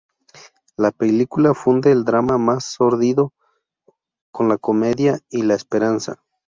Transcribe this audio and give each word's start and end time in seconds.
La 0.77 0.89
película 0.91 1.53
funde 1.53 1.91
el 1.91 2.05
drama 2.05 2.39
más 2.39 2.63
sórdido 2.65 3.33
con 4.31 4.49
la 4.49 4.57
comedia 4.57 5.19
y 5.29 5.43
la 5.43 5.53
esperanza. 5.53 6.23